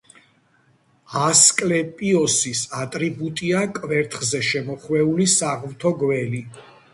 [1.25, 6.43] ასკლეპიოსის ატრიბუტია კვერთხზე შემოხვეული საღვთო გველი.